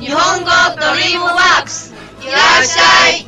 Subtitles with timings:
[0.00, 3.27] 日本語ドリームワークスいらっしゃい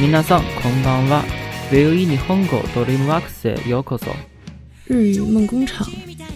[0.00, 0.06] 日语
[5.26, 5.86] 梦工厂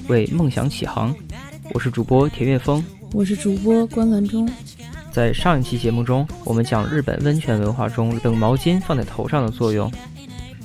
[0.08, 1.16] 为梦想起航，
[1.72, 2.84] 我是主播田月峰，
[3.14, 4.46] 我是主播关兰中。
[5.10, 9.90] 在上一期节目中，我们讲日本温泉文化中冷毛巾放在头上的作用。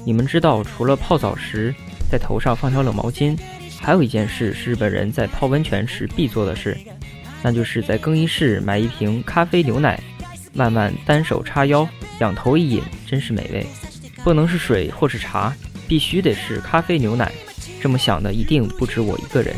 [0.06, 1.73] 你们知道，除了泡澡时
[2.12, 3.40] 在头上放条冷毛巾，
[3.79, 6.78] 还有一件事是日本人在泡温泉时必做的事，
[7.41, 9.97] 那就是在更衣室买一瓶咖啡牛奶。
[10.53, 11.87] 慢慢单手叉腰，
[12.19, 13.65] 仰头一饮，真是美味。
[14.23, 15.53] 不能是水或是茶，
[15.87, 17.31] 必须得是咖啡牛奶。
[17.81, 19.55] 这么想的一定不止我一个人。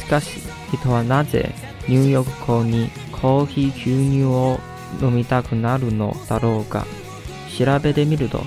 [0.00, 0.24] しかし、
[0.72, 1.50] いったはなぜ
[1.86, 4.58] ニューヨークにコーヒー牛乳を
[5.00, 6.84] 飲みたくなるのだろうか。
[7.56, 8.44] 調べてみると、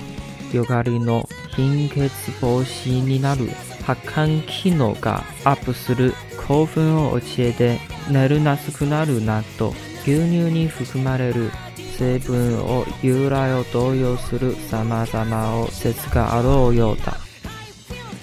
[0.52, 1.26] ガ介の
[1.56, 2.10] 貧血
[2.40, 3.48] 防止になる
[3.84, 6.14] 発汗機能がアップする
[6.46, 7.78] 興奮を教えて、
[8.10, 9.72] 寝るやすくなるなと。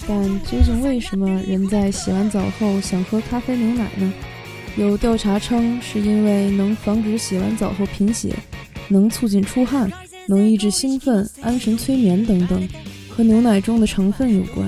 [0.08, 4.14] 但究竟为什么人在洗完澡后想喝咖啡牛奶呢？
[4.78, 8.34] 有调查称，是因为能防止洗完澡后贫血，
[8.88, 9.92] 能促进出汗，
[10.28, 12.68] 能抑制兴奋、安神、催眠等等，
[13.10, 14.68] 和牛奶中的成分有关。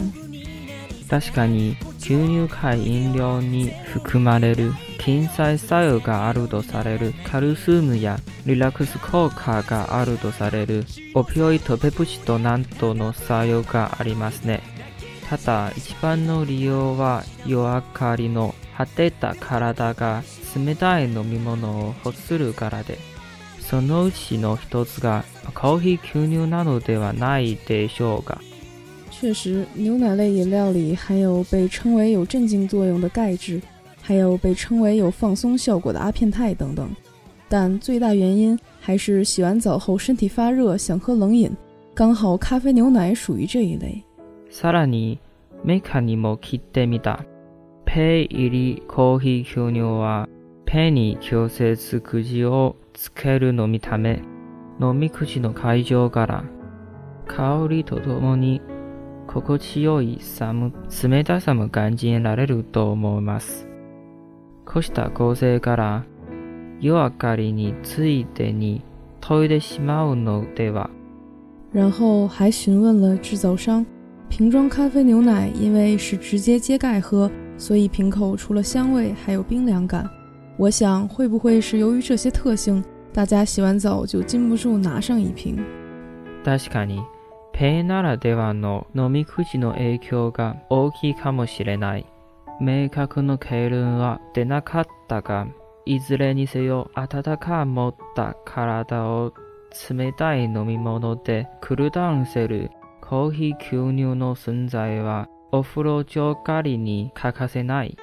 [1.09, 1.75] 確かに。
[2.15, 10.85] 牛乳解飲料に含まれる筋細作用があるとされるカルシウムやリラックス効果があるとされる
[11.15, 14.61] オピオイドペプシドなどの作用がありますね。
[15.29, 20.23] ただ一番の利用は夜明かりの果てた体が
[20.55, 22.97] 冷たい飲み物を欲するからで、
[23.59, 28.39] そのうちの一つがコーヒー牛乳なのではないでしょうが、
[29.09, 33.59] 确实，牛奶类饮料里含有被称为有镇静作用的钙质，
[34.01, 36.87] 还有被称为有放松效果的阿片肽等等。
[37.49, 41.49] 但最大原因还是洗完澡后身体发热，想喝冷饮，
[41.93, 44.03] 刚好咖啡牛奶属于这一类。
[44.51, 45.19] さらに
[45.65, 47.19] メカにも聞いてみた。
[47.85, 50.27] ペイ入りコーヒー牛乳は
[50.65, 54.21] ペニ強制くじをつけるのみため、
[54.81, 56.43] 飲み口子の形場から
[57.27, 58.59] 香りとともに。
[59.27, 60.71] 心地よい寒、
[61.03, 63.67] 冷たさも感じられると思います。
[64.65, 66.03] こうした構成から、
[66.79, 68.81] 夜明かりについてに
[69.19, 70.89] 問いてしまうのでは。
[71.73, 73.85] 然后还询问了制造商，
[74.29, 80.09] 瓶装咖啡牛奶因为是直接揭盖喝，所以瓶口除了香味还有冰凉感。
[80.57, 82.81] 我想会不会是由于这些特性，
[83.11, 85.57] 大家洗完澡就禁不住拿上一瓶？
[86.45, 87.16] 確かに。
[87.57, 92.05] ペンならではの飲み口の影響が大きいかもしれない。
[92.61, 95.47] 明確な経論は出なかったが、
[95.87, 99.33] いずれにせよ温か持った体を
[99.89, 102.69] 冷たい飲み物でクルダウンせる
[103.01, 107.97] コーヒー吸入の存在はお風呂上がりに欠かせない。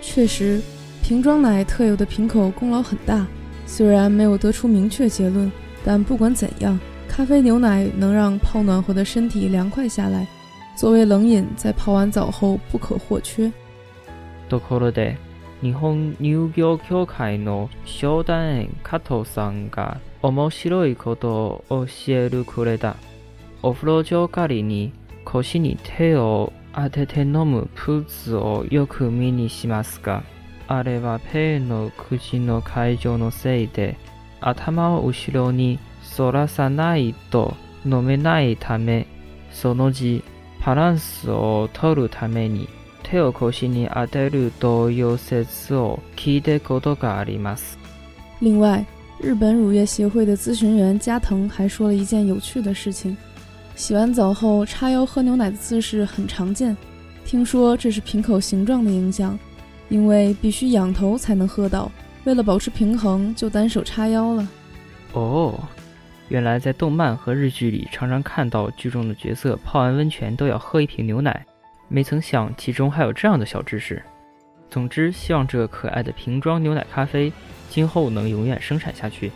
[0.00, 0.60] 确实，
[1.08, 3.24] 瓶装奶特有的瓶口功劳很大。
[3.64, 5.52] 虽然没有得出明确结论，
[5.84, 6.76] 但不管怎样。
[7.14, 10.26] 咖啡牛奶能让泡暖和的身体凉快下来，
[10.74, 13.52] 作为冷饮，在泡完澡后不可或缺。
[14.48, 15.16] ところで、
[15.60, 22.94] 日本乳業協会の商談員加藤さんが面白いことを教えるくれた。
[23.60, 24.90] お風呂上からに
[25.26, 30.22] 腰に手を当てて飲むプーツをよく見にしますが、
[30.66, 33.96] あれはペイの口の会場のせいで、
[34.40, 35.78] 頭を後ろに。
[48.40, 48.84] 另外，
[49.20, 53.16] 日本乳业协会的咨询员加藤还说了一件有趣的事情：
[53.76, 56.76] 洗完澡后叉腰喝牛奶的姿势很常见。
[57.24, 59.38] 听说这是瓶口形状的影响，
[59.88, 61.90] 因为必须仰头才能喝到，
[62.24, 64.48] 为了保持平衡就单手叉腰了。
[65.12, 65.54] 哦。
[66.32, 71.44] 原来在动漫和日剧里，常常看到剧中的角色泡完温泉都要喝一瓶牛奶，
[71.90, 74.02] 没曾想其中还有这样的小知识。
[74.70, 77.30] 总之，希望这可爱的瓶装牛奶咖啡
[77.68, 79.30] 今后能永远生产下去。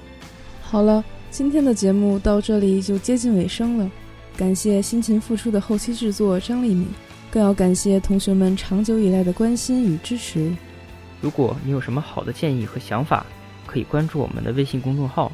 [0.62, 3.90] 好了，今天的节目到这里就接近尾声了，
[4.34, 6.88] 感谢辛勤付出的后期制作张丽敏，
[7.30, 10.50] 更要感谢同学们长久以来的关心与支持。
[11.20, 13.26] 如果你有什么好的建议和想法，
[13.66, 15.30] 可以关注我们的微信公众号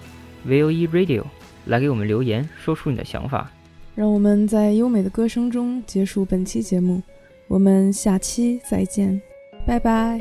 [0.46, 1.24] V O E Radio。
[1.66, 3.50] 来给我们留言，说出你的想法。
[3.94, 7.00] 让我们在优美的歌声中结束本期节目，
[7.46, 9.20] 我们下期再见，
[9.66, 10.20] 拜拜。